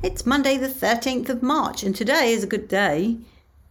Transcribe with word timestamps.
It's 0.00 0.24
Monday, 0.24 0.56
the 0.56 0.68
13th 0.68 1.28
of 1.28 1.42
March, 1.42 1.82
and 1.82 1.94
today 1.94 2.32
is 2.32 2.44
a 2.44 2.46
good 2.46 2.68
day 2.68 3.18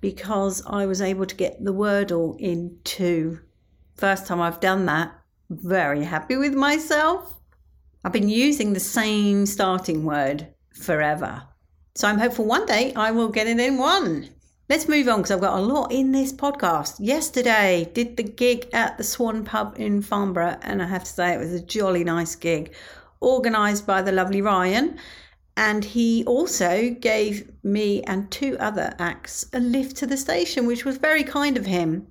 because 0.00 0.64
I 0.66 0.86
was 0.86 1.02
able 1.02 1.26
to 1.26 1.34
get 1.34 1.62
the 1.62 1.74
Wordle 1.74 2.40
in 2.40 2.78
two. 2.82 3.40
First 3.96 4.26
time 4.26 4.40
I've 4.40 4.58
done 4.58 4.86
that. 4.86 5.12
Very 5.50 6.02
happy 6.02 6.36
with 6.36 6.54
myself. 6.54 7.34
I've 8.02 8.12
been 8.12 8.30
using 8.30 8.72
the 8.72 8.80
same 8.80 9.44
starting 9.44 10.04
word 10.04 10.48
forever. 10.72 11.42
So 11.94 12.08
I'm 12.08 12.18
hopeful 12.18 12.46
one 12.46 12.64
day 12.64 12.94
I 12.94 13.10
will 13.10 13.28
get 13.28 13.46
it 13.46 13.60
in 13.60 13.76
one. 13.76 14.30
Let's 14.70 14.88
move 14.88 15.08
on 15.08 15.18
because 15.18 15.30
I've 15.30 15.42
got 15.42 15.58
a 15.58 15.62
lot 15.62 15.92
in 15.92 16.12
this 16.12 16.32
podcast. 16.32 16.96
Yesterday, 17.00 17.90
did 17.92 18.16
the 18.16 18.22
gig 18.22 18.70
at 18.72 18.96
the 18.96 19.04
Swan 19.04 19.44
Pub 19.44 19.74
in 19.78 20.00
Farnborough, 20.00 20.56
and 20.62 20.80
I 20.80 20.86
have 20.86 21.04
to 21.04 21.10
say 21.10 21.34
it 21.34 21.38
was 21.38 21.52
a 21.52 21.60
jolly 21.60 22.02
nice 22.02 22.34
gig, 22.34 22.72
organised 23.20 23.86
by 23.86 24.00
the 24.00 24.12
lovely 24.12 24.40
Ryan. 24.40 24.98
And 25.56 25.84
he 25.84 26.24
also 26.24 26.90
gave 26.90 27.50
me 27.62 28.02
and 28.02 28.30
two 28.30 28.56
other 28.58 28.94
acts 28.98 29.46
a 29.52 29.60
lift 29.60 29.96
to 29.98 30.06
the 30.06 30.16
station, 30.16 30.66
which 30.66 30.84
was 30.84 30.96
very 30.96 31.22
kind 31.22 31.56
of 31.56 31.66
him. 31.66 32.08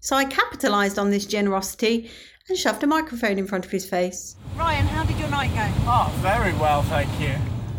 So 0.00 0.16
I 0.16 0.24
capitalised 0.24 0.98
on 0.98 1.10
this 1.10 1.26
generosity 1.26 2.10
and 2.48 2.58
shoved 2.58 2.82
a 2.82 2.88
microphone 2.88 3.38
in 3.38 3.46
front 3.46 3.64
of 3.64 3.70
his 3.70 3.88
face. 3.88 4.34
Ryan, 4.56 4.86
how 4.86 5.04
did 5.04 5.16
your 5.18 5.28
night 5.28 5.54
go? 5.54 5.64
Oh, 5.86 6.12
very 6.16 6.52
well, 6.54 6.82
thank 6.82 7.08
you. 7.20 7.36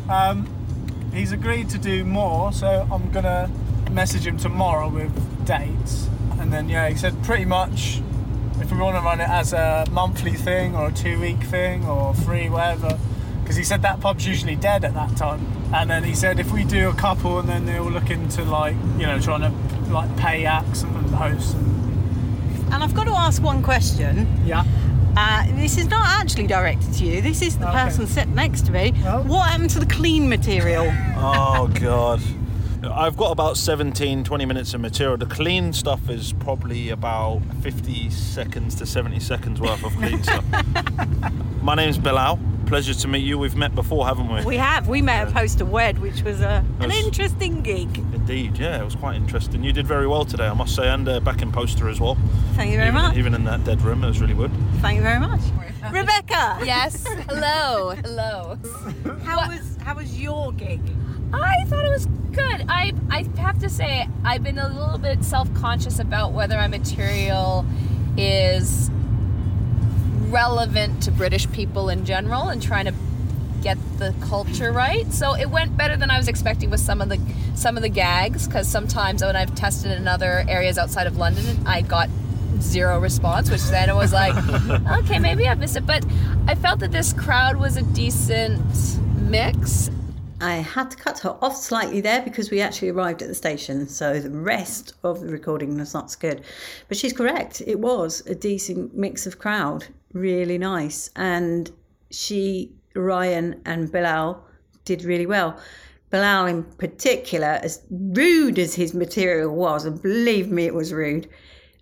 Um, 0.09 0.47
he's 1.13 1.33
agreed 1.33 1.70
to 1.72 1.77
do 1.77 2.05
more, 2.05 2.53
so 2.53 2.88
I'm 2.89 3.11
gonna 3.11 3.52
message 3.91 4.25
him 4.25 4.38
tomorrow 4.38 4.88
with 4.88 5.45
dates. 5.45 6.08
And 6.39 6.52
then, 6.52 6.70
yeah, 6.70 6.88
he 6.89 6.95
said 6.95 7.22
pretty 7.23 7.45
much 7.45 8.02
if 8.61 8.72
we 8.72 8.77
want 8.77 8.95
to 8.95 9.02
run 9.02 9.20
it 9.20 9.30
as 9.30 9.52
a 9.52 9.85
monthly 9.91 10.33
thing 10.33 10.75
or 10.75 10.88
a 10.88 10.91
two 10.91 11.20
week 11.20 11.41
thing 11.44 11.85
or 11.85 12.13
free, 12.13 12.49
whatever. 12.49 12.97
Because 13.44 13.55
he 13.58 13.63
said 13.63 13.81
that 13.83 13.99
pub's 13.99 14.25
usually 14.25 14.55
dead 14.55 14.83
at 14.86 14.94
that 14.94 15.16
time. 15.17 15.45
And 15.73 15.89
then 15.89 16.03
he 16.03 16.16
said 16.16 16.39
if 16.39 16.52
we 16.52 16.63
do 16.63 16.89
a 16.89 16.94
couple 16.94 17.39
and 17.39 17.47
then 17.50 17.66
they'll 17.66 17.83
look 17.91 18.09
into 18.09 18.44
like, 18.44 18.75
you 18.97 19.05
know, 19.05 19.19
trying 19.19 19.41
to 19.41 19.94
like 19.94 20.16
pay 20.17 20.45
acts 20.45 20.81
and 20.83 20.91
hosts. 21.11 21.53
And, 21.53 22.73
And 22.73 22.83
I've 22.83 22.94
got 22.94 23.03
to 23.05 23.11
ask 23.11 23.41
one 23.41 23.61
question. 23.61 24.27
yeah. 24.45 24.63
Uh, 25.16 25.45
this 25.58 25.77
is 25.77 25.88
not 25.89 26.08
actually 26.08 26.47
directed 26.47 26.91
to 26.94 27.05
you. 27.05 27.22
This 27.22 27.44
is 27.44 27.58
the 27.59 27.69
Okay. 27.69 27.83
person 27.83 28.08
sitting 28.08 28.33
next 28.33 28.66
to 28.66 28.72
me. 28.72 28.94
Oh. 29.05 29.22
What 29.23 29.47
happened 29.50 29.69
to 29.72 29.80
the 29.80 29.85
clean 29.85 30.28
material? 30.28 30.91
Oh 31.17 31.69
god. 31.80 32.19
I've 32.91 33.16
got 33.16 33.31
about 33.31 33.55
17, 33.57 34.23
20 34.23 34.45
minutes 34.45 34.73
of 34.73 34.81
material. 34.81 35.16
The 35.17 35.25
clean 35.28 35.72
stuff 35.72 36.09
is 36.09 36.33
probably 36.33 36.89
about 36.89 37.41
50 37.61 38.09
seconds 38.09 38.75
to 38.75 38.85
70 38.85 39.19
seconds 39.19 39.61
worth 39.61 39.83
of 39.85 39.94
clean 39.95 40.22
stuff. 40.23 40.44
My 41.61 41.75
name's 41.75 41.97
Bilal. 41.97 42.39
Pleasure 42.67 42.94
to 42.94 43.08
meet 43.08 43.19
you. 43.23 43.38
We've 43.38 43.56
met 43.56 43.75
before, 43.75 44.06
haven't 44.08 44.30
we? 44.33 44.44
we 44.45 44.58
have. 44.58 44.88
We 44.88 45.02
met 45.02 45.28
at 45.28 45.33
Poster 45.33 45.66
Wed, 45.66 46.00
which 46.00 46.23
was 46.23 46.42
a, 46.42 46.66
an 46.80 46.89
Yes. 46.89 47.06
interesting 47.06 47.61
gig. 47.61 47.97
Indeed, 47.97 48.58
yeah, 48.58 48.81
it 48.81 48.86
was 48.86 48.95
quite 48.95 49.16
interesting. 49.16 49.64
You 49.64 49.73
did 49.73 49.86
very 49.86 50.08
well 50.08 50.25
today, 50.25 50.47
I 50.47 50.53
must 50.53 50.73
say, 50.75 50.88
and 50.89 51.08
uh, 51.08 51.19
back 51.19 51.41
in 51.41 51.52
poster 51.52 51.88
as 51.89 52.00
well. 52.00 52.17
Thank 52.53 52.72
you 52.72 52.78
very 52.78 52.89
even, 52.89 53.02
much. 53.02 53.17
Even 53.17 53.34
in 53.36 53.44
that 53.44 53.64
dead 53.64 53.81
room, 53.81 54.03
it 54.03 54.08
was 54.08 54.22
really 54.22 54.34
good. 54.34 54.52
Thank 54.81 54.95
you 54.97 55.03
very 55.03 55.19
much. 55.19 55.41
Rebecca, 55.91 56.59
Yes. 56.64 57.06
Hello. 57.30 57.91
Hello. 57.91 58.58
how 59.23 59.38
What? 59.38 59.50
was 59.50 59.78
how 59.84 59.95
was 59.95 60.19
your 60.19 60.53
gig? 60.53 60.80
I 61.34 61.66
thought 61.66 61.86
it 61.86 61.89
was 61.89 62.06
good. 62.31 62.66
I 62.69 62.94
I 63.09 63.28
have 63.39 63.59
to 63.59 63.69
say 63.69 64.08
I've 64.23 64.41
been 64.44 64.58
a 64.58 64.69
little 64.69 64.97
bit 64.97 65.23
self-conscious 65.25 66.00
about 66.00 66.31
whether 66.31 66.56
my 66.56 66.67
material 66.67 67.66
is 68.17 68.89
relevant 70.34 71.03
to 71.03 71.12
British 71.12 71.50
people 71.52 71.89
in 71.89 72.06
general 72.06 72.50
and 72.50 72.62
trying 72.62 72.86
to 72.86 72.94
get 73.62 73.78
the 74.00 74.14
culture 74.22 74.72
right. 74.72 75.12
So 75.14 75.36
it 75.36 75.50
went 75.50 75.78
better 75.78 75.95
than 75.95 76.12
I 76.12 76.17
was 76.17 76.28
expecting 76.28 76.70
with 76.70 76.81
some 76.81 77.02
of 77.02 77.09
the 77.09 77.19
some 77.56 77.78
of 77.78 77.84
the 77.84 77.90
gags 77.90 78.47
because 78.47 78.68
sometimes 78.68 79.22
when 79.24 79.35
I've 79.35 79.56
tested 79.56 79.91
in 79.91 80.07
other 80.07 80.44
areas 80.50 80.78
outside 80.78 81.07
of 81.07 81.16
London, 81.18 81.66
I 81.66 81.81
got 81.81 82.09
zero 82.59 83.00
response, 83.00 83.50
which 83.50 83.62
then 83.63 83.90
I 83.90 83.94
was 83.94 84.12
like, 84.12 84.35
okay, 85.03 85.19
maybe 85.19 85.47
I've 85.47 85.59
missed 85.59 85.78
it. 85.78 85.85
But 85.85 86.06
I 86.47 86.56
felt 86.56 86.80
that 86.80 86.91
this 86.91 87.13
crowd 87.13 87.57
was 87.57 87.78
a 87.78 87.84
decent 87.84 88.62
mix 89.16 89.90
I 90.41 90.55
had 90.55 90.91
to 90.91 90.97
cut 90.97 91.19
her 91.19 91.38
off 91.41 91.55
slightly 91.55 92.01
there 92.01 92.21
because 92.21 92.51
we 92.51 92.59
actually 92.59 92.89
arrived 92.89 93.21
at 93.21 93.27
the 93.27 93.35
station, 93.35 93.88
so 93.88 94.19
the 94.19 94.29
rest 94.29 94.94
of 95.03 95.21
the 95.21 95.27
recording 95.27 95.77
was 95.77 95.94
not 95.94 96.11
so 96.11 96.17
good. 96.19 96.44
But 96.88 96.97
she's 96.97 97.13
correct, 97.13 97.61
it 97.66 97.79
was 97.79 98.25
a 98.27 98.35
decent 98.35 98.95
mix 98.95 99.25
of 99.25 99.39
crowd, 99.39 99.85
really 100.11 100.57
nice. 100.57 101.09
And 101.16 101.71
she, 102.11 102.73
Ryan, 102.95 103.61
and 103.66 103.91
Bilal 103.91 104.44
did 104.85 105.03
really 105.03 105.25
well. 105.25 105.57
Bilal, 106.09 106.45
in 106.45 106.63
particular, 106.63 107.59
as 107.63 107.81
rude 107.89 108.59
as 108.59 108.75
his 108.75 108.94
material 108.94 109.53
was, 109.55 109.85
and 109.85 110.01
believe 110.01 110.50
me, 110.50 110.65
it 110.65 110.73
was 110.73 110.94
rude, 110.94 111.27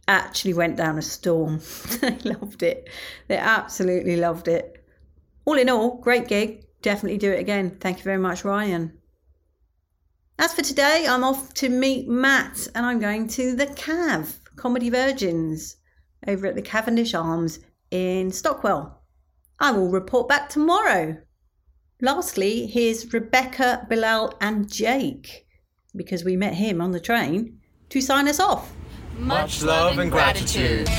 actually 0.08 0.54
went 0.54 0.78
down 0.78 0.98
a 0.98 1.02
storm. 1.02 1.62
they 2.02 2.18
loved 2.24 2.64
it. 2.64 2.90
They 3.28 3.38
absolutely 3.38 4.18
loved 4.18 4.48
it. 4.48 4.84
All 5.46 5.58
in 5.58 5.70
all, 5.70 5.98
great 5.98 6.28
gig. 6.28 6.66
Definitely 6.82 7.20
do 7.20 7.32
it 7.32 7.40
again. 7.40 7.78
Thank 7.80 7.98
you 8.00 8.04
very 8.04 8.18
much, 8.18 8.44
Ryan. 8.44 8.98
As 10.40 10.54
for 10.54 10.64
today, 10.64 11.06
I'm 11.08 11.24
off 11.24 11.54
to 11.56 11.70
meet 11.70 12.08
Matt 12.08 12.68
and 12.74 12.86
I'm 12.86 13.00
going 13.00 13.28
to 13.30 13.56
the 13.56 13.68
Cav, 13.68 14.40
Comedy 14.56 14.90
Virgins, 14.90 15.78
over 16.28 16.48
at 16.48 16.56
the 16.56 16.62
Cavendish 16.62 17.14
Arms 17.14 17.60
in 17.92 18.32
Stockwell. 18.32 19.02
I 19.60 19.72
will 19.72 19.90
report 19.90 20.28
back 20.28 20.50
tomorrow. 20.50 21.18
Lastly, 22.02 22.66
here's 22.66 23.14
Rebecca, 23.14 23.86
Bilal, 23.88 24.36
and 24.42 24.72
Jake, 24.72 25.46
because 25.96 26.24
we 26.24 26.36
met 26.36 26.56
him 26.56 26.82
on 26.82 26.92
the 26.92 27.00
train, 27.00 27.60
to 27.90 28.02
sign 28.02 28.28
us 28.28 28.40
off. 28.40 28.74
Much 29.20 29.62
love 29.62 30.00
and 30.00 30.12
gratitude. 30.12 30.90